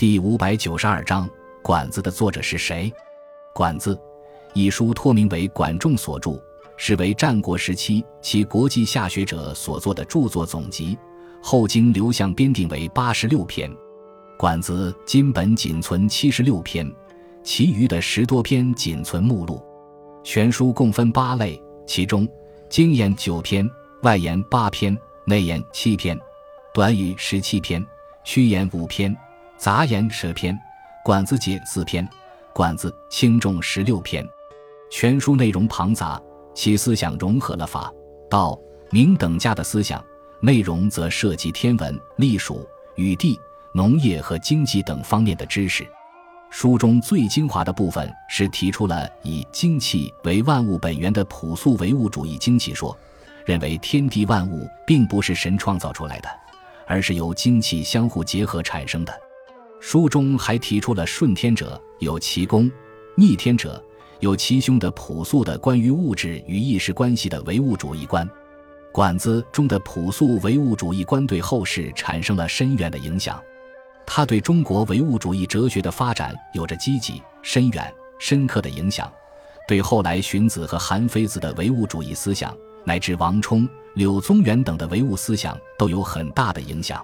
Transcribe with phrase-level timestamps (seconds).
[0.00, 1.28] 第五百九十二章
[1.60, 2.90] 《管子》的作者是谁？
[3.52, 3.94] 《管子》
[4.54, 6.42] 一书托名为管仲所著，
[6.78, 10.96] 是为战国时期其国际下学者所作的著作总集，
[11.42, 13.70] 后经刘向编定为八十六篇。
[14.38, 16.90] 《管子》今本仅存七十六篇，
[17.42, 19.62] 其余的十多篇仅存目录。
[20.24, 22.26] 全书共分八类，其中
[22.70, 23.70] 经言九篇，
[24.00, 24.96] 外言八篇，
[25.26, 26.18] 内言七篇，
[26.72, 27.86] 短语十七篇，
[28.24, 29.14] 虚言五篇。
[29.60, 30.58] 杂言十篇，
[31.04, 32.08] 管子解四篇，
[32.54, 34.26] 管子轻重十六篇。
[34.90, 36.18] 全书内容庞杂，
[36.54, 37.92] 其思想融合了法、
[38.30, 38.58] 道、
[38.90, 40.02] 明等家的思想，
[40.40, 43.38] 内容则涉及天文、历数、雨地、
[43.74, 45.86] 农业和经济等方面的知识。
[46.48, 52.96] 书中最精华的部分是提出了以精气为万物本源的朴素唯物主义精气说，
[53.44, 56.30] 认为天地万物并不是神创造出来的，
[56.86, 59.12] 而是由精气相互结合产生的。
[59.80, 62.70] 书中还提出了顺天者有其功，
[63.16, 63.82] 逆天者
[64.20, 68.28] 有其凶的朴素的关于物质与意识关系的唯物主义观。
[68.92, 73.42] 管子中的朴素唯物主义观对后世产生了深远的影响，
[74.04, 79.10] 它对中国唯物主义哲学的发展有着积极、深远、深刻的影响，
[79.66, 87.02] 对后来荀子和韩非子的唯物主义思想，乃至王充、柳宗元等的唯物思想都有很大的影响。